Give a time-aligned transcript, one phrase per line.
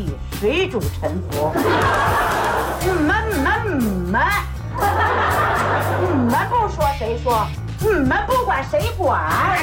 [0.00, 0.06] 体
[0.38, 1.52] 水煮沉浮。
[2.80, 4.22] 你们你们你们，
[6.00, 7.46] 你们不说谁说？
[7.80, 9.58] 你们不管谁管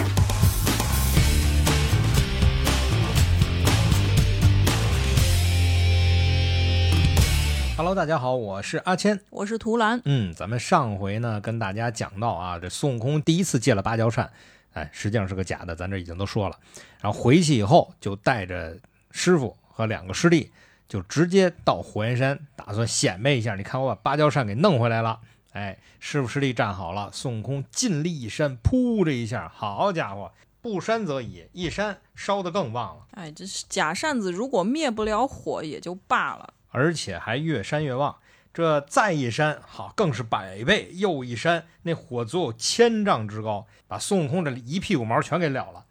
[7.75, 9.19] ？Hello，大家好，我是阿谦。
[9.32, 14.29] 我是图兰，嗯，咱们上回呢跟大家讲到啊，这孙悟空第一次借了芭蕉扇，
[14.74, 16.56] 哎，实际上是个假的，咱这已经都说了。
[17.01, 18.75] 然后回去以后就带着
[19.11, 20.51] 师傅和两个师弟，
[20.89, 25.19] 就直接到火焰山，打算显摆一下，你看我把芭蕉扇给弄回来了。
[25.51, 30.31] 哎，师傅师弟站好了，孙悟空尽力一扇，噗这一下，好家伙，
[30.63, 33.05] 不扇则已，一扇烧得更旺了。
[33.11, 38.16] 哎，这是假扇子，如果灭不了火也就罢了，而且还越扇越旺。
[38.52, 45.86] 这再一扇，好，更是百倍；又一扇，那火足有千丈之高，把孙悟空这一屁股毛全给燎了。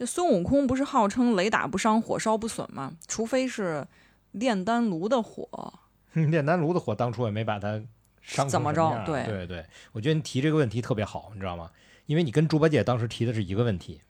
[0.00, 2.94] 这孙悟空不是号称雷打不伤，火烧不损吗？
[3.06, 3.86] 除非是
[4.30, 5.46] 炼丹炉的火，
[6.14, 7.82] 炼丹炉的火当初也没把他
[8.22, 11.70] 伤怎么着对对对，我觉得你提这个问题特别好，你知道吗？
[12.06, 14.00] 因为你跟猪八戒当时提的是一个问题，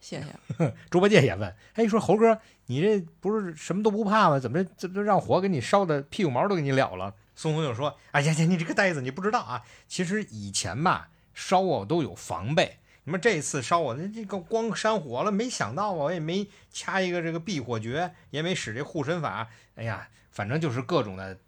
[0.00, 0.72] 谢谢。
[0.88, 4.38] 猪八戒也问，哎，说猴哥，你这不是什么都不怕吗？
[4.38, 7.14] 怎么这这让火给你烧的屁股毛都给你燎了？
[7.34, 12.78] 孙悟空就说，哎呀呀，你这个呆子，你不知道啊，其实以前吧烧我都有防备。
[13.06, 21.38] 你们这次烧我，那这个光山火了，没想到啊，我也没掐一个这个避火诀，也没使这护身法，哎呀，反正就是各种的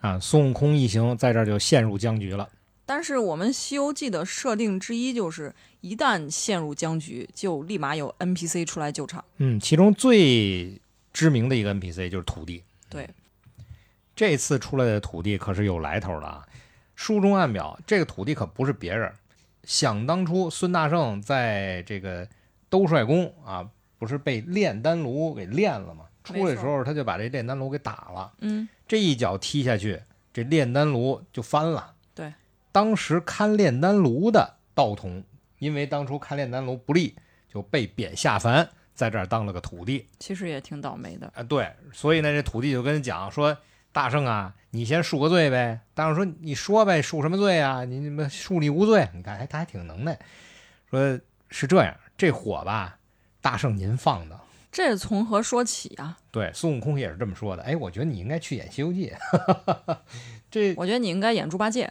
[0.00, 0.18] 啊。
[0.18, 2.50] 孙悟空一行在这儿就陷入僵局了。
[2.84, 9.24] 但是我们《西游记》的设定之一就是，一旦陷入僵局，就立马有 NPC 出来救场。
[9.36, 10.80] 嗯，其中最
[11.12, 12.64] 知名的一个 NPC 就是土地。
[12.88, 13.08] 对，
[14.16, 16.44] 这次出来的土地可是有来头的啊！
[16.96, 19.10] 书中暗表，这个土地可不是别人。
[19.64, 22.28] 想当初，孙大圣在这个
[22.68, 23.68] 兜率宫啊，
[23.98, 26.06] 不是被炼丹炉给炼了吗？
[26.24, 30.00] 出来的时候，他就把这炼丹炉给打了，嗯，这一脚踢下去，
[30.32, 31.94] 这炼丹炉就翻了。
[32.14, 32.32] 对，
[32.70, 35.24] 当时看炼丹炉的道童，
[35.58, 37.16] 因为当初看炼丹炉不利，
[37.52, 40.06] 就被贬下凡，在这儿当了个土地。
[40.20, 41.32] 其实也挺倒霉的。
[41.34, 43.56] 啊，对，所以呢，这土地就跟他讲说
[43.92, 47.84] ：“大圣啊，你先恕个罪呗。”大圣说：“你说呗，恕什么罪啊？
[47.84, 50.18] 你你们恕你无罪。”你看，哎，他还挺能耐。
[50.90, 52.98] 说是这样，这火吧，
[53.40, 54.40] 大圣您放的。
[54.70, 56.16] 这是从何说起啊？
[56.30, 57.62] 对，孙悟空也是这么说的。
[57.62, 59.12] 哎，我觉得你应该去演《西游记》
[60.50, 61.90] 这我觉得你应该演猪八戒。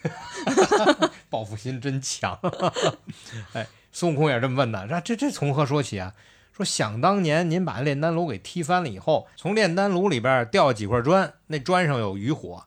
[1.30, 2.38] 报复心真强。
[3.54, 6.12] 哎，孙悟空也是这么问的，说这这从何说起啊？
[6.58, 12.64] 说想当年您把炼丹炉给踢翻了以后，从炼丹炉里边掉几块砖，那砖上有余火，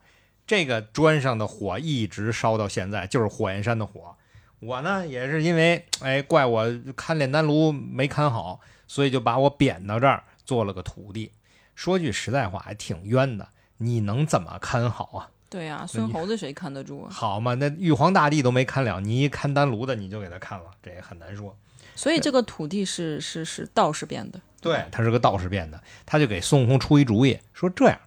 [0.47, 4.15] 这个砖上的火一直烧到现在，就是火焰山的火。
[4.61, 6.65] 我呢也是因为哎怪我
[6.95, 11.33] 看炼丹炉没看好，所以就把我贬到这儿做了个徒弟。
[11.75, 13.49] 说句实在话，还挺冤的。
[13.79, 15.29] 你能怎么看好啊？
[15.49, 17.09] 对呀、孙猴子谁看得住啊？
[17.11, 21.53] 好嘛，那玉皇大帝都没看了，你一看丹炉的你就给他看了，这也很难说。
[21.95, 24.39] 所以这个土地是是是道士变的。
[24.61, 27.99] 对，他是个道士变的，他就给孙悟空出一主意，说这样，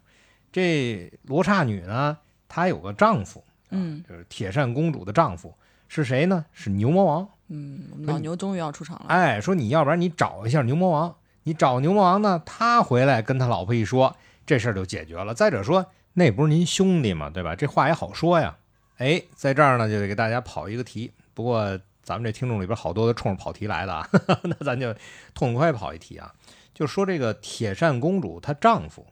[0.52, 2.16] 这罗刹女呢，
[2.48, 5.52] 她有个丈夫，嗯就是铁扇公主的丈夫
[5.88, 6.44] 是谁呢？
[6.52, 7.28] 是牛魔王。
[7.48, 9.06] 嗯，老牛终于要出场了。
[9.08, 14.16] 哎，说你要不然你找一下牛魔王，你找牛魔王呢，他回来跟他老婆一说，
[14.46, 15.34] 这事儿就解决了。
[15.34, 17.30] 再者说，那不是您兄弟嘛？
[17.30, 17.56] 对吧？
[17.56, 18.56] 这话也好说呀。
[18.98, 21.12] 哎，在这儿呢，就得给大家跑一个题。
[21.34, 24.08] 不过咱们这听众里边好多都冲着跑题来的啊，
[24.44, 24.94] 那咱就
[25.34, 26.32] 痛快跑一题啊。
[26.72, 29.06] 就说这个铁扇公主她丈夫，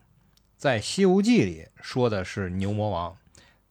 [0.56, 3.16] 在《西游记》里说的是牛魔王，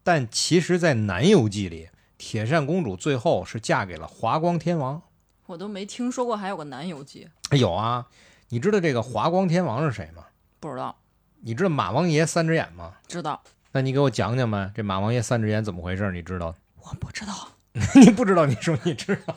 [0.04, 5.02] 但其实，在《南游记》里，铁扇公主最后是嫁给了华光天王。
[5.46, 8.08] 我都没听说过还有个南游记，有啊，
[8.50, 10.24] 你知道这个华光天王是谁吗？
[10.60, 10.96] 不知道，
[11.42, 12.94] 你知道马王爷三只眼吗？
[13.08, 13.42] 知道
[13.74, 16.10] 那你给我讲讲呗，这马王爷三只眼怎么回事？
[16.12, 16.56] 你知道？
[16.82, 17.50] 我不知道。
[17.96, 19.36] 你不知道，你说你知道？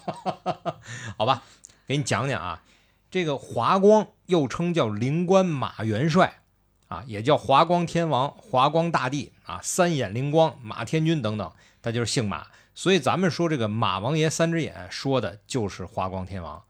[1.16, 1.42] 好吧，
[1.86, 2.62] 给你讲讲啊。
[3.10, 6.40] 这个华光又称叫灵官马元帅
[6.88, 12.48] 啊，也叫华光天王、华光大帝啊，三眼灵光、马天君等等，他就是姓马。
[12.74, 16.60] 所以咱们说这个马王爷三只眼，说的就是华光天王。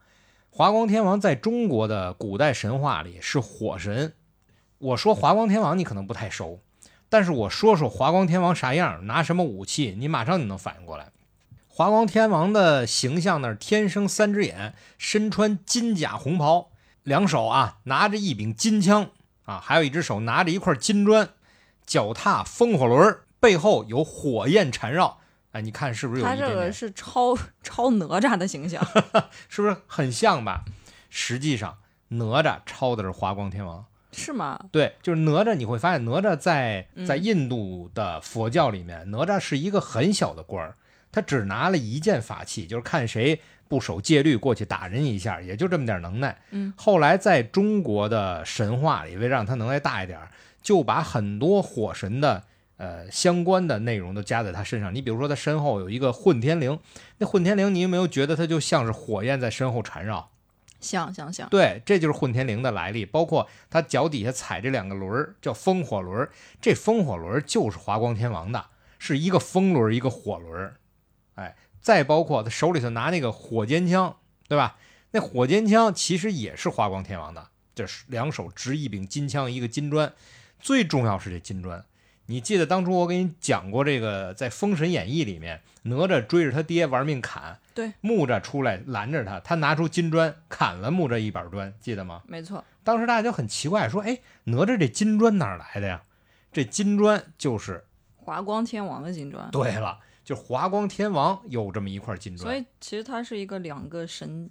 [0.51, 4.13] 华光天王在中国的古代神话里是火神。
[4.77, 6.61] 我说华光天王，你可能不太熟，
[7.09, 11.09] 但是我说说华光天王啥样，拿什么武器，你马上就能反应过来。
[11.77, 16.71] 华光天王的形象呢，天生三只眼，身穿金甲红袍，
[17.03, 19.11] 两手啊拿着一柄金枪
[19.45, 21.31] 啊，还有一只手拿着一块金砖，
[21.85, 25.19] 脚踏风火轮，背后有火焰缠绕。
[25.51, 26.71] 哎，你看是不是有他这个？
[26.71, 28.81] 是超超哪吒的形象，
[29.51, 30.65] 是不是很像吧？
[31.11, 34.67] 实际上，哪吒抄的是华光天王，是吗？
[34.71, 40.77] 对，就是哪吒，你会发现哪吒在嗯在印度的佛教里面，哪吒是一个很小的官儿，
[41.15, 46.37] 他只拿了一件法器，就是看谁不守戒律过去打人一下，也就这么点能耐。
[46.51, 50.29] 嗯，后来在中国的神话里，为让他能耐大一点儿，
[50.61, 52.43] 就把很多火神的
[52.79, 54.93] 呃相关的内容都加在他身上。
[54.93, 56.81] 你比如说，他身后有一个混天绫，
[57.19, 60.31] 那混天绫，你有没有觉得它就像是火焰在身后缠绕？
[60.81, 66.31] 像像像，对，这就是混天绫的来历，包括他脚底下踩这两个轮儿，叫风火轮儿。
[66.61, 68.67] 这风火轮儿就是华光天王的，
[68.99, 70.75] 是一个风轮儿，一个火轮儿。
[71.35, 74.17] 哎，再包括他手里头拿那个火尖枪，
[74.49, 74.77] 对吧？
[75.11, 80.13] 那火尖枪其实也是华光天王的，这是两手执一柄金枪，一个金砖。
[80.61, 81.85] 最重要是这金砖，
[82.27, 92.23] 你记得当初我给你讲过这个，在《封神演义》里面，哪吒追着他爹玩命砍，对，木吒出来拦着他，他拿出金砖砍了木吒一板砖，记得吗？
[92.27, 96.03] 没错，当时大家就很奇怪，说：“哎，哪吒这金砖哪儿来的呀？”
[96.51, 97.85] 这金砖就是
[98.17, 99.51] 华光天王的金砖。
[99.51, 104.51] 对了，就华光天王有这么一块金砖，所以其实它是一个两个神，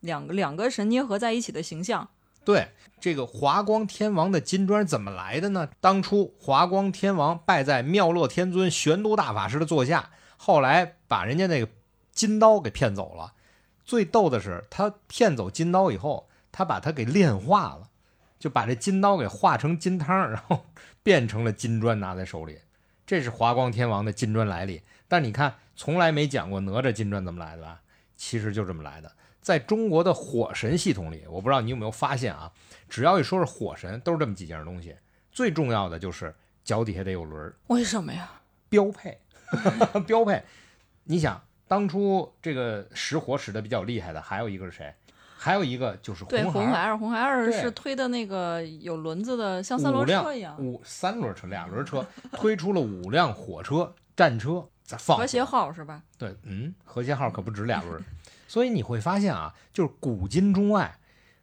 [0.00, 2.08] 两个两个神捏合在一起的形象。
[2.42, 2.68] 对
[2.98, 5.68] 这个华光天王的金砖怎么来的呢？
[5.78, 11.68] 当初华光天王拜在妙乐天尊玄都大法师的座下，后来把人家那个
[12.12, 13.34] 金刀给骗走了。
[13.84, 17.90] 最逗的是，他骗走金刀以后，他把它给炼化了，
[18.38, 20.64] 就把这金刀给化成金汤，然后
[21.02, 22.58] 变成了金砖拿在手里。
[23.06, 24.80] 这是华光天王的金砖来历。
[25.10, 27.80] 但你看，从来没讲过哪吒金砖怎么来的吧？
[28.16, 29.10] 其实就这么来的。
[29.40, 32.52] 在中国的火神系统里，我不知道你有没有发现啊，
[32.88, 34.94] 只要一说是火神，都是这么几件东西。
[35.32, 38.30] 最重要的就是脚底下得有轮儿，为什么呀？
[38.68, 39.18] 标配，
[40.06, 40.40] 标配。
[41.02, 44.94] 你想，当初这个使火使的比较厉害的，还有一个是谁？
[45.36, 50.56] 还有一个就是对，红孩儿，红孩儿，红孩儿是推的那个有轮子的，像三轮车一样。
[50.62, 56.02] 五三轮车、两轮车，推出了五辆火车、战车，在放和谐号是吧？
[56.18, 58.02] 对，嗯，和谐号可不止俩轮儿，
[58.48, 60.98] 所以你会发现啊，就是古今中外，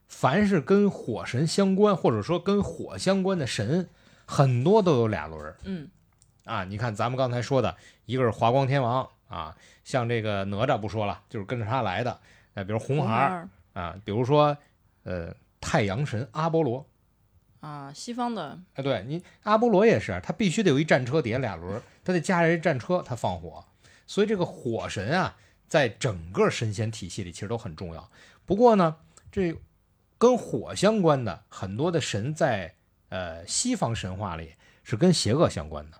[0.07, 3.87] 凡是跟火神相关，或者说跟火相关的神，
[4.25, 5.87] 很多都有俩轮儿嗯，
[6.43, 6.65] 啊。
[6.65, 9.55] 你看咱们刚才说的，一个是华光天王啊，
[9.85, 12.19] 像这个哪吒不说了，就是跟着他来的。
[12.53, 13.29] 呃，比如红孩儿
[13.73, 14.57] 儿啊，比如说
[15.03, 16.85] 呃太阳神阿波罗，
[17.61, 23.65] 啊，西方的哎，对你阿波罗也是，他必须得有一战车底下俩轮儿，他得驾着一战车，他放火。
[24.05, 25.35] 所以这个火神啊，
[25.67, 28.09] 在整个神仙体系里其实都很重要。
[28.45, 28.95] 不过呢，
[29.29, 29.53] 这
[30.17, 32.75] 跟火相关的很多的神在
[33.09, 34.53] 呃西方神话里
[34.85, 35.97] 是跟邪恶相关的。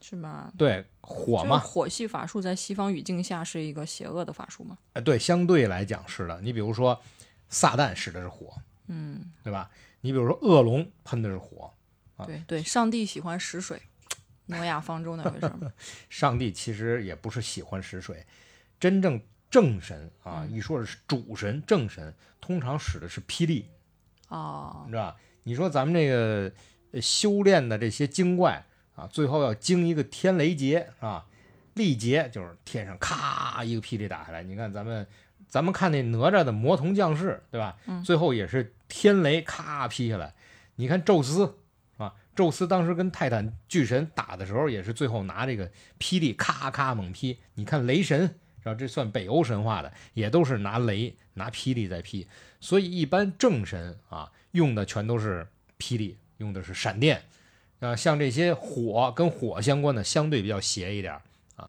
[0.00, 0.52] 是吗？
[0.58, 4.76] 对，火嘛，火系法术在西方语境下是一个邪恶的法术吗？
[4.94, 6.40] 哎，对，相对来讲是的。
[6.40, 7.00] 你比如说，
[7.48, 8.52] 撒旦使的是火，
[8.88, 9.70] 嗯，对吧？
[10.00, 11.72] 你比如说恶龙喷的是火，
[12.16, 13.80] 啊对对，上帝喜欢食水，
[14.46, 15.50] 诺亚方舟那回事？
[16.10, 18.24] 上帝其实也不是喜欢食水，
[18.78, 19.20] 真正
[19.50, 23.66] 正神啊，嗯一说的是主神正神，通常使的是霹雳，
[24.28, 25.16] 哦你，知道吧？
[25.44, 26.52] 你说咱们这个
[26.92, 28.64] 呃修炼的这些精怪
[28.96, 31.26] 啊，最后要经一个天雷劫啊，
[31.74, 34.42] 力劫就是天上咔一个霹雳打下来。
[34.42, 35.06] 你看咱们
[35.48, 37.76] 咱们看那哪吒的魔童降世，对吧？
[37.86, 40.34] 嗯最后也是天雷咔劈下来。
[40.76, 41.52] 你看宙斯啊，
[42.34, 47.38] 宙斯当时跟泰坦巨神打的时候，也是最后拿这个霹雳咔咔猛劈。
[47.54, 48.20] 你看雷神，
[48.62, 48.78] 然后？
[48.78, 52.26] 这算北欧神话的，也都是拿雷拿霹雳在劈。
[52.60, 55.46] 所以一般正神啊，用的全都是
[55.78, 57.22] 霹雳，用的是闪电。
[57.80, 61.14] 啊，像这些火跟火相关的，相对比较邪一点
[61.56, 61.68] 啊。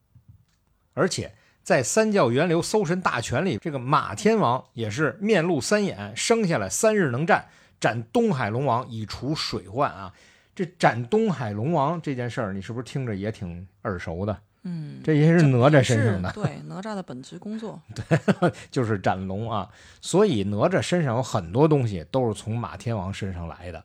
[0.93, 10.13] 而且在三教源流搜神大全里，这个马天王也是面露三眼，生下来三日能战，斩东海龙王以除水患啊。
[10.55, 14.38] 这斩东海龙王这件事儿，你是不是听着也挺耳熟的？
[14.63, 17.79] 嗯，这也是哪吒身上的，对哪吒的本职工作。
[17.93, 19.69] 对就是斩龙啊。
[20.01, 23.83] 所以哪吒身上有很多东西都是从马天王身上来的。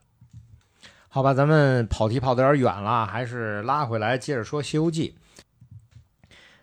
[1.09, 5.17] 好吧，咱们跑题跑得有点远了，还是拉回来接着说《西游记》。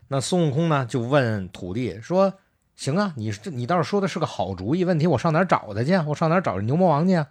[0.08, 2.34] 那孙悟空呢，就问土地说
[2.78, 6.06] ：“行啊，你这你倒是说的是个好主意，问题我上哪儿找他去啊？
[6.08, 7.28] 我上哪儿找牛魔王去啊？”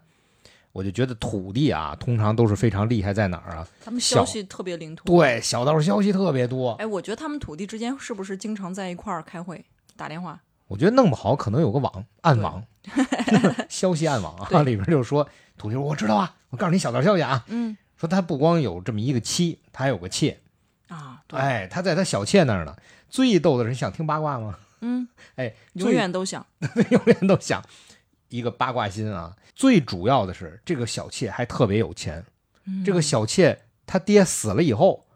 [0.76, 3.66] 我就觉得土地啊，通常都是非常厉害在哪儿啊？
[3.82, 6.72] 他们消息特别灵通。，对，小道消息特别多。
[6.72, 9.64] 哎，我觉得他们土地之间是不是经常在一块儿开会、
[9.96, 10.38] 打电话？
[10.68, 12.62] 我觉得弄不好可能有个网暗网，
[13.70, 20.38] 消息暗网啊，里边就说土地说我知道啊，我告诉你小道消息啊，嗯说他不光有这么一个妻，他还有个妾，
[20.88, 22.76] 啊，对，哎，他在他小妾那儿呢。
[23.08, 24.58] 最逗的是，想听八卦吗？
[24.82, 26.44] 嗯， 哎， 永远都想。
[26.90, 27.64] 永远都想
[28.28, 29.36] 一个八卦心啊。
[29.54, 32.24] 最主要的是，这个小妾还特别有钱。
[32.66, 35.06] 嗯这个小妾她爹死了以后，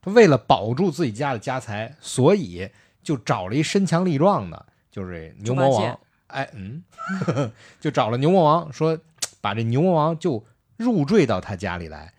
[0.00, 2.68] 她为了保住自己家的家财，所以
[3.02, 5.98] 就找了一身强力壮的，就是这牛魔王。
[6.26, 6.82] 哎，嗯，
[7.80, 8.98] 就找了牛魔王，说
[9.40, 10.44] 把这牛魔王就
[10.76, 12.12] 入赘到他家里来。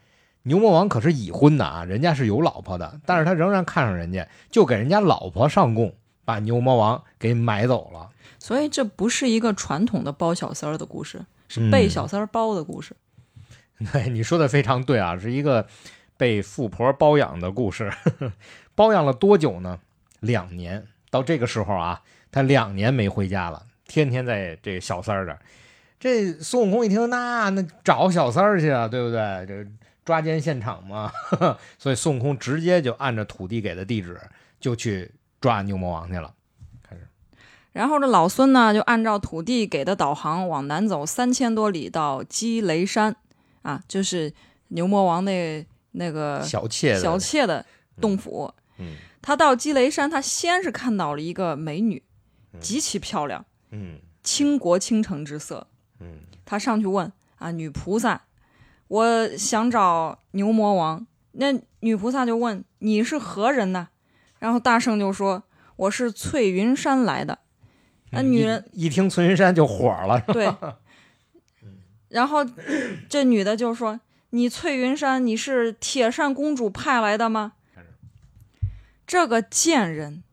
[0.44, 8.10] 牛魔王可是已婚的啊，人家是有老婆的，但是他仍然看上人家，就给人家老婆上供，把牛魔王给买走了。
[8.46, 12.96] 所以这不是一个传统的包小三儿的故事，是嗯被小三儿包的故事。
[13.92, 15.66] 对，你说的非常对啊，是一个
[16.16, 17.92] 被富婆包养的故事。
[18.75, 19.80] 包养了多久呢？
[20.20, 20.86] 两年。
[21.10, 25.40] 到这个时候啊，他两年没回家了，天天在这小三儿这儿。
[26.00, 29.46] 这孙悟空一听，那那找小三儿去啊，对不对？
[29.48, 29.68] 这
[30.06, 31.12] 抓奸现场嘛。
[31.80, 34.22] 所以孙悟空直接就按照土地给的地址
[34.60, 35.12] 就去
[35.42, 36.32] 抓牛魔王去了。
[37.75, 43.13] 然后这老孙呢，就按照土地给的导航往南走三千多里到鸡雷山，
[43.63, 44.34] 啊，就是
[44.70, 47.65] 牛魔王那那个小妾，小妾的
[48.00, 48.53] 洞府。
[48.79, 52.01] 嗯他到鸡雷山，他先是看到了一个美女，
[52.62, 55.67] 极其漂亮，嗯倾国倾城之色。
[56.00, 58.22] 嗯他上去问啊，女菩萨，
[58.88, 61.05] 我想找牛魔王。
[61.34, 61.48] 那
[61.82, 63.89] 女菩萨就问你是何人呢？
[64.39, 65.44] 然后大圣就说
[65.75, 67.39] 我是翠云山来的。
[68.15, 70.55] 那嗯女人一一听崔云山就火了，是 吧对，
[72.10, 72.45] 然后
[73.10, 74.00] 这女的就说
[74.31, 77.53] ：“你翠云山，你是铁扇公主派来的吗？”
[79.05, 80.24] 这个贱人，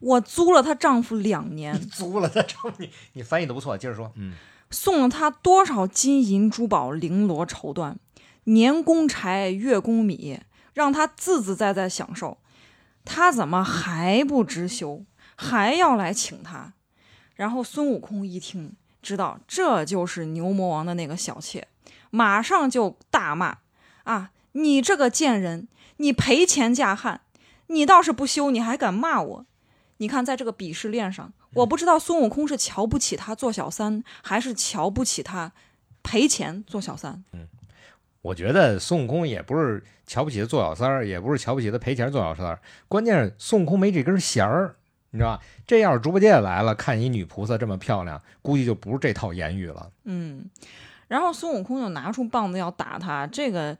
[0.00, 4.34] 我租了她丈夫两年， 租了，他找你，你翻译的不错，接着说，嗯。
[4.70, 7.94] 送了她多少金银珠宝、绫罗绸缎，
[8.44, 10.40] 年供柴，月供米，
[10.74, 12.36] 让她自自在在享受。
[13.04, 15.04] 她怎么还不知羞，
[15.36, 16.74] 还要来请她？
[17.38, 21.68] 然后孙悟空一听，知道这就是牛魔王的那个小妾，
[22.10, 23.58] 马上就大骂
[24.02, 25.68] ：“啊，你这个贱人，
[25.98, 27.20] 你赔钱嫁汉，
[27.68, 29.46] 你倒是不羞，你还敢骂我？
[29.98, 35.52] 你看，在这个鄙视链上，我不知道孙悟空是瞧不起他做小三，还是瞧不起他
[36.02, 37.24] 赔钱做小三。
[37.32, 37.46] 嗯
[38.20, 44.74] 我觉得孙悟空也不是瞧不起他做小三儿，也不是瞧不起他赔钱做小三儿，关键是孙悟空没这根弦儿，
[45.10, 45.42] 你知道吧？
[45.66, 49.90] 这要是猪八戒来了，看一女菩萨这么漂亮，估计就不是这套言语了。
[50.04, 50.48] 嗯，
[51.08, 53.76] 然后孙悟空就拿出棒子要打他，这个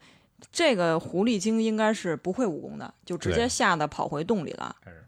[0.50, 5.04] 这个狐狸精应该是不会武功的，就直接吓得跑回洞里了是。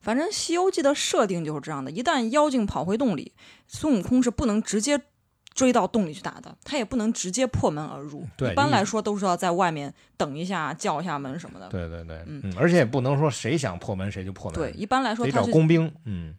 [0.00, 3.32] 反正《西游记》的设定就是这样的，一旦妖精跑回洞里，
[3.66, 5.00] 孙悟空是不能直接
[5.54, 8.26] 追到洞里去打的，他也不能直接破门而入。
[8.36, 11.68] 对一般来说都是要在外面等一下，叫一下门什么的。
[11.68, 16.34] 对对对，嗯嗯，而且也不能说谁想破门谁就破门，对，一般来说得找工兵，嗯，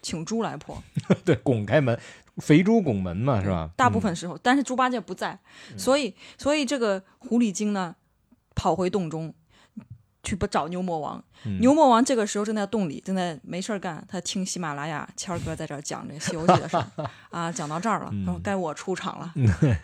[0.00, 0.80] 请猪来破。
[1.24, 1.98] 对，拱开门，
[2.36, 3.68] 肥猪拱门嘛，是吧？
[3.76, 5.36] 大部嗯分时候，但是猪八戒不在，
[5.76, 7.96] 所以所以这个狐狸精呢，
[8.54, 9.34] 跑回洞中
[10.22, 11.22] 去不找牛魔王。
[11.46, 16.84] 嗯牛魔王这个时候正在洞里，正在没事儿干，他听喜马拉雅谦儿哥在这儿讲这《西游记》的事儿
[17.30, 19.32] 啊，讲到这儿了，嗯然后该我出场了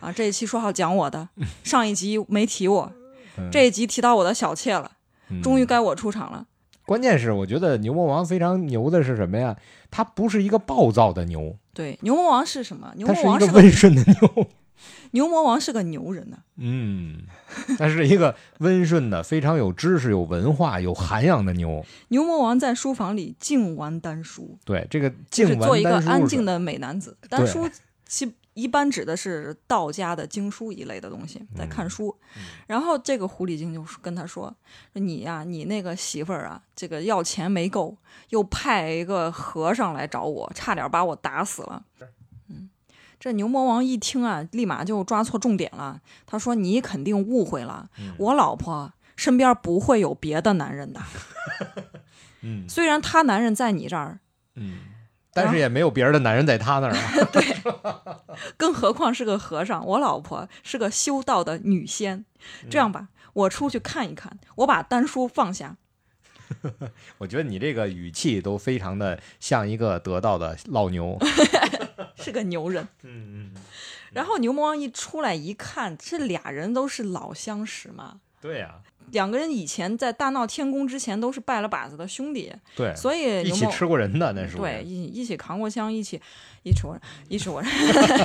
[0.00, 0.12] 啊。
[0.12, 1.28] 这一期说好讲我的，
[1.64, 2.92] 上一集没提我，
[3.38, 4.92] 嗯这一集提到我的小妾了，
[5.30, 6.46] 嗯终于该我出场了。
[6.84, 9.56] 关键是我觉得牛魔王非常牛的是什么呀？
[9.90, 12.92] 他不是一个暴躁的牛，对，牛魔王是什么？
[12.96, 14.46] 牛魔王是温顺的牛。
[15.12, 16.38] 牛魔王是个牛人呢。
[16.56, 17.22] 嗯，
[17.78, 21.84] 他是一个温顺的、非常有知识、有文化、有涵养的牛。
[22.08, 27.16] 牛魔王在书房里静玩丹书，对，这个就是静做一个安静的美男子。
[27.28, 27.68] 丹书
[28.06, 32.16] 其一般指的是道家的经书一类的东西，在看书。
[32.66, 34.44] 然后这个狐狸精就跟他说
[34.94, 37.94] ：“说你呀、你那个媳妇儿啊，这个要钱没够，
[38.30, 41.84] 又派一个和尚来找我，差点把我打死了。”
[43.16, 46.00] 嗯，这牛魔王一听啊，立马就抓错重点了。
[46.26, 51.00] 他说：“你肯定误会了，嗯我老婆身边不会有别的男人的。
[52.42, 54.20] 嗯虽然她男人在你这儿，
[54.54, 54.78] 嗯，
[55.32, 57.00] 但是也没有别人的男人在他那儿啊。
[57.32, 57.56] 对
[58.56, 62.24] 更何况是个和尚，我老婆是个修道的女仙。
[62.70, 65.76] 这样吧，我出去看一看，我把丹书放下。
[67.18, 71.18] 我觉得你这个语气都非常的像一个得道的老牛。
[72.22, 72.86] 是个牛人。
[73.02, 73.62] 嗯嗯，
[74.12, 78.76] 然后牛魔王一出来一看，这俩人都是老相识嘛，对呀、
[79.12, 86.20] 两个人以前在大闹天宫之前都是拜了把子的兄弟，对，所以一起牛魔吃过人的那是对一一起扛过枪，一起
[86.62, 87.62] 一起我一起我。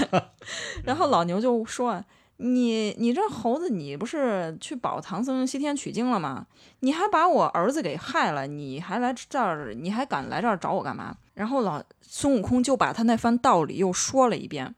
[0.83, 2.03] 然后老牛就说
[2.37, 6.47] ：“你你这猴子，你不是去保唐僧西天取经了吗？
[6.79, 14.75] 你还把我儿子给害了，你还来这儿，你还敢来这儿找我干嘛？”然后老孙悟空就把他那番道理又说了一遍。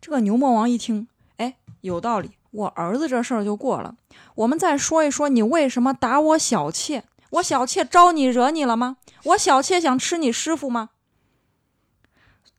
[0.00, 1.06] 这个牛魔王一听，
[1.36, 3.94] 哎，有道理，我儿子这事儿就过了。
[4.34, 7.04] 我们再说一说，你为什么打我小妾？
[7.30, 8.96] 我小妾招你惹你了吗？
[9.24, 10.90] 我小妾想吃你师傅吗？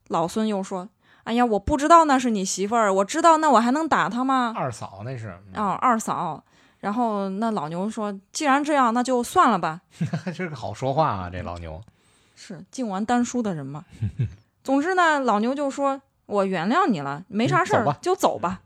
[0.08, 0.90] 老孙又说
[1.26, 6.44] ：“哎呀，我不知道那是你媳妇儿，我知道那我还能打她吗？”二嫂那是，哦、二嫂。
[6.80, 9.82] 然后那老牛说：“既然这样，那就算了吧。
[10.26, 11.82] 这是好说话啊，这老牛。
[12.36, 13.86] 是净玩丹书的人嘛。
[14.64, 18.62] 总之呢，老牛就说：“我原谅你了，没啥事儿，嗯就走吧。”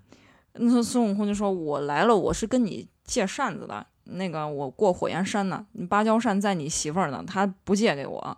[0.53, 3.86] 那孙悟空就说：“我来了，我是跟你借扇子的。
[4.05, 8.38] 那个我过火焰山呢，芭蕉扇在你媳妇儿呢，她不借给我。”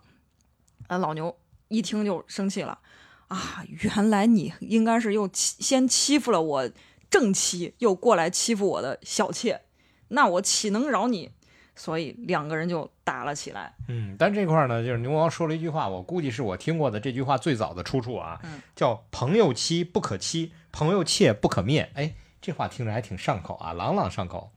[0.88, 1.36] 啊，老牛
[1.68, 2.80] 一听就生气了
[3.28, 3.64] 啊！
[3.68, 6.70] 原来你应该是又欺先欺负了我
[7.12, 9.62] 正妻，又过来欺负我的小妾，
[10.08, 11.32] 那我岂能饶你？
[11.80, 13.74] 所以两个人就打了起来。
[13.88, 21.90] 嗯，但这块儿呢，就是牛魔王说了一句话，我估计是我听过的这句话最早的出处啊，嗯叫“朋友妻不可欺，朋友妾不可灭”。
[21.96, 24.52] 哎，这话听着还挺上口啊，朗朗上口。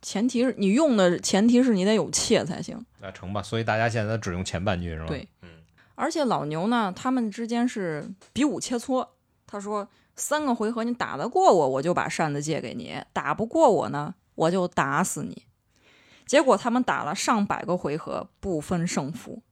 [0.00, 2.86] 前提是你用的前提是你得有妾才行。
[3.00, 5.06] 那成吧，所以大家现在只用前半句是吧？
[5.08, 5.48] 对，嗯，
[5.96, 9.06] 而且老牛呢，他们之间是比武切磋。
[9.46, 15.42] 他说：“三个回合你打得过我，我就把扇子借给你；打不过我呢，我就打死你。”
[16.26, 19.42] 结果他们打了上百个回合，不分胜负。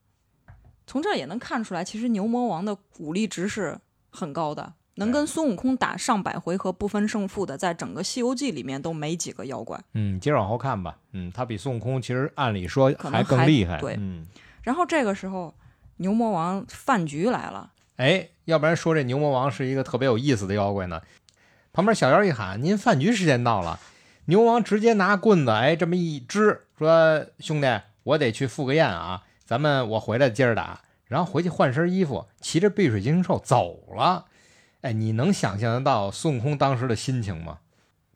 [0.87, 9.79] 从这也能看出来，其实牛魔王的武力值是很高的，能跟孙悟空打上百回合不分胜负的，在整个《西游记》里面都没几个妖怪。
[9.93, 10.97] 嗯，接着往后看吧。
[11.13, 13.79] 嗯，他比孙悟空其实按理说还更厉害。
[13.79, 14.25] 对嗯，
[14.63, 15.53] 然后这个时候，
[15.97, 17.71] 牛魔王饭局来了。
[17.95, 21.01] 哎，要不然说这牛魔王是一个特别有意思的妖怪呢。
[21.71, 23.79] 旁边小妖一喊：“您饭局时间到了。”
[24.31, 27.67] 牛王直接拿棍子，哎，这么一支，说：“兄弟，
[28.03, 34.27] 我得去赴个宴啊，咱们我回来接着打。”然后回去换身衣服，骑着碧水金睛兽走了。
[34.83, 37.57] 哎，你能想象得到孙悟空当时的心情吗？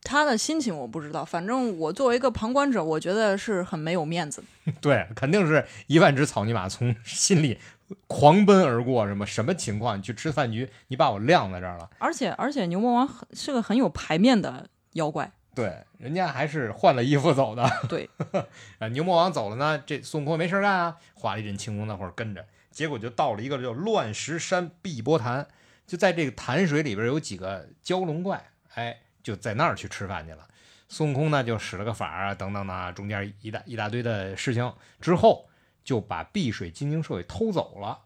[0.03, 4.71] 他的心情我不知道，反正我作为一个旁观者，我觉得是很没有面子的。
[4.79, 7.59] 对，肯定是一万只草泥马从心里
[8.07, 9.05] 狂奔而过。
[9.05, 9.97] 什么什么情况？
[9.97, 11.89] 你去吃饭局，你把我晾在这儿了。
[11.99, 17.67] 而且而且牛魔王很是个很有排面的妖怪，对，人家还是换了衣服走的。
[17.87, 18.09] 对，
[18.77, 25.47] 啊，牛魔王走了呢，这孙悟空没事干啊，画了一阵轻功，那会儿跟着，结果就到了一个叫乱石山碧波潭，
[25.87, 30.45] 就在这个潭水里边有几个蛟龙怪，哎，就在那儿去吃饭去了。
[30.89, 35.47] 孙悟空呢就使了个法儿啊，等等的，中间一大一大堆的事情之后，
[35.83, 38.01] 就把碧水金睛兽给偷走了，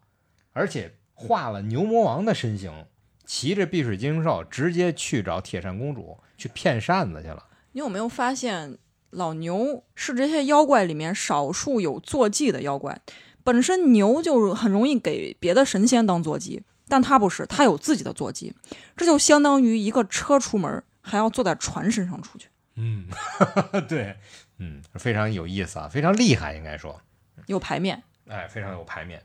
[0.54, 2.86] 而且化了牛魔王的身形，
[3.30, 7.46] 骑着碧水金睛兽直接去找铁扇公主去骗扇子去了。
[7.74, 8.80] 你有没有发现
[9.12, 13.00] 老牛是这些妖怪里面少数有坐骑的妖怪？
[13.44, 18.52] 本身牛就很容易给别的神仙当坐骑，但他不是，他有自己的坐骑，
[18.98, 23.06] 这就相当于一个车出门还要坐在船身上出去，嗯，
[23.88, 24.18] 对，
[24.58, 27.00] 嗯，非常有意思啊，非常厉害，应该说，
[27.46, 28.02] 有排面。
[28.28, 29.22] 哎，非常有排面。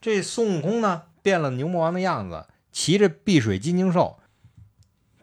[0.00, 4.18] 这孙悟空呢，变了牛魔王的样子，骑着碧水金睛兽，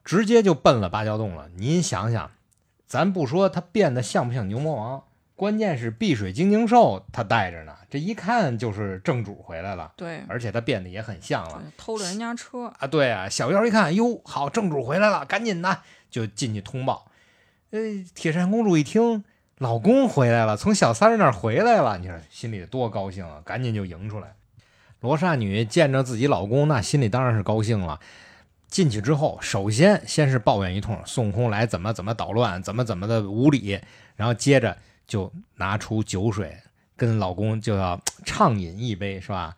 [0.05, 1.49] 直接就奔了芭蕉洞了。
[1.55, 2.31] 您想想，
[2.87, 5.03] 咱不说他变得像不像牛魔王，
[5.35, 11.63] 关键是碧水金睛兽他带着呢，这一看就是正主回来了，对，而且他变得也很像了。
[11.75, 17.11] 偷了人家车，啊，对啊，小妖一看，哟，好，正主回来了，赶紧的就进去通报。
[17.71, 17.79] 呃，
[18.13, 19.23] 铁扇公主一听
[19.57, 24.35] 老公回来了，从小三儿那儿回来了，你说心里多高兴啊，赶紧就迎出来。
[24.99, 27.99] 罗刹女见着自己老公，那心里当然是高兴了。
[28.67, 33.79] 进去之后，首先先是抱怨一通孙悟空来怎么怎么捣乱，怎么怎么的无理，
[34.15, 36.55] 然后接着就拿出酒水，
[36.95, 39.55] 跟老公就要畅饮一杯，是吧？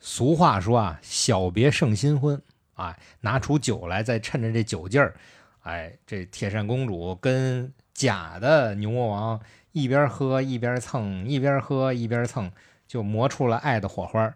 [0.00, 2.40] 俗话说啊，小别胜新婚
[2.74, 5.14] 啊，拿出酒来，再趁着这酒劲儿，
[5.62, 9.40] 哎，这铁扇公主跟假的牛魔王
[9.72, 12.52] 一边喝一边蹭，一边喝一边蹭，
[12.86, 14.34] 就磨出了爱的火花。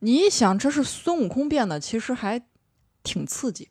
[0.00, 2.42] 你一想这是孙悟空变的，其实还
[3.02, 3.68] 挺刺激。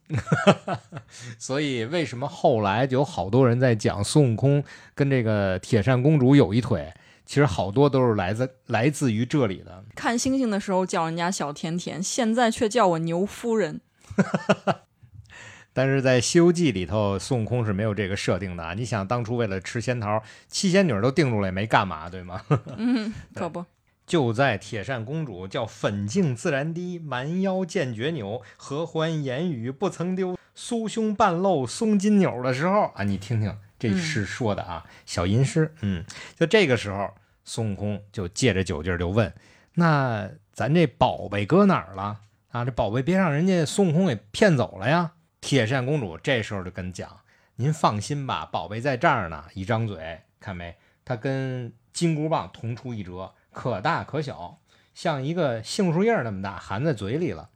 [1.38, 6.94] 所以为什么后来就有好多人在讲孙悟空跟这个铁扇公主有一腿？
[7.26, 9.84] 其实好多都是来自来自于这里的。
[9.96, 13.82] 看星星的时候叫人家小甜甜，现在却叫我牛夫人。
[15.74, 18.74] 但是在《西游记》里头，孙悟空是没有这个设定的啊！
[18.76, 22.42] 你想当初为了吃仙桃，七仙女都定住了也没干嘛，对吗？
[22.78, 23.66] 嗯， 可不，
[24.06, 36.06] 就在铁扇公主叫粉净自然低，蛮腰见绝扭，合欢言语不曾丢，酥胸半露松金纽的时候啊，你听听这是说的啊，小吟诗，嗯，
[36.38, 37.14] 就这个时候，
[37.44, 39.34] 孙悟空就借着酒劲儿就问
[39.76, 42.22] ：“那咱这宝贝搁哪儿了？
[42.52, 47.20] 啊，这宝贝别让人家孙悟空给骗走了呀！”铁扇公主这时候就跟讲
[47.58, 50.76] ：“您放心吧，宝贝在这儿呢。”一张嘴，看没？
[51.04, 54.60] 它跟金箍棒同出一辙，可大可小，
[54.94, 57.50] 像一个杏树叶那么大，含在嘴里了。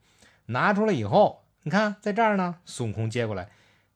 [0.46, 2.56] 拿出来以后，你看在这儿呢。
[2.64, 3.50] 孙悟空接过来，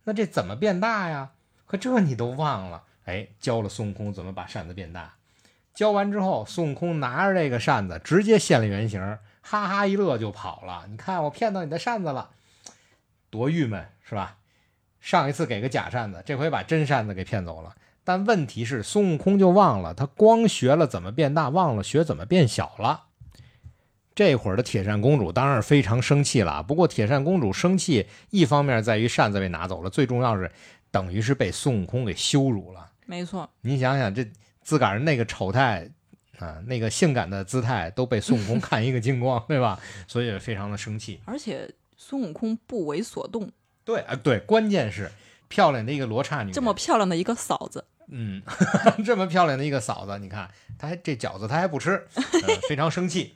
[0.04, 1.32] 那这怎么变大呀？
[1.66, 2.84] 可这你都忘了？
[3.06, 5.13] 哎，教了孙悟空怎么把扇子变大。
[5.74, 9.02] 教完之后，孙悟空拿着这个扇子直接现了原形，
[9.42, 10.86] 哈哈一乐就跑了。
[10.89, 12.32] 你看我骗到你的扇子了，
[13.30, 14.36] 多郁闷是吧？
[15.00, 17.74] 上一次给个假扇子，这回把真扇子给骗走了。
[18.04, 23.06] 但问题是，孙悟空就忘了，他光学了怎么变大，忘了学怎么变小了。
[24.16, 26.62] 这会儿的铁扇公主当然非常生气了。
[26.62, 30.52] 不过铁扇公主生气，一方面在于扇子被拿走了，最重要是
[30.92, 32.92] 等于是被孙悟空给羞辱了。
[33.06, 34.24] 没错，你想想，这
[34.62, 35.89] 自个儿那个丑态
[36.38, 39.80] 啊，那个性感的姿态都被孙悟空看一个精光，对吧？
[40.08, 41.20] 所以非常的生气。
[41.26, 43.52] 而且孙悟空不为所动。
[43.84, 45.12] 对啊，对，关键是
[45.48, 48.42] 漂亮的一个罗刹女，这么漂亮的一个嫂子，嗯，
[49.06, 53.36] 这么漂亮的一个嫂子，你看，她还这饺子她还不吃，呃、非常生气。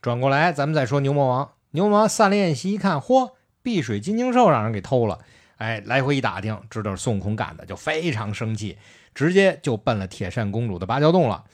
[0.00, 1.50] 转过来，咱们再说牛魔王。
[1.72, 5.18] 牛魔王散了宴席一看，嚯，碧水金睛兽让人给偷了。
[5.56, 8.78] 哎，来回一打听，知道是孙悟空干的，就非常生气，
[9.14, 11.44] 直接就奔了铁扇公主的芭蕉洞了。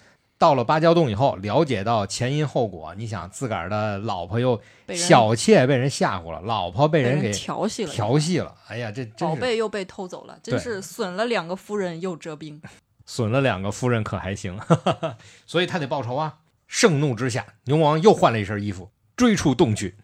[0.44, 4.61] 到了芭蕉洞以后，了解到前因后果，你想自个儿的老婆又
[4.94, 8.54] 小妾被人吓唬了，老婆被人给调戏了，调戏了。
[8.68, 12.61] 哎呀，这宝贝又被偷走了，真是损了两个夫人又折兵。
[13.07, 14.61] 损了两个夫人可还行，
[15.48, 16.40] 所以他得报仇啊。
[16.68, 19.96] 盛怒之下，牛魔王又换了一身衣服，追出洞去。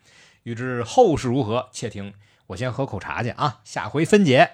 [0.44, 2.14] 欲知后事如何，且听
[2.46, 3.60] 我先喝口茶去啊！
[3.62, 4.52] 下回分解。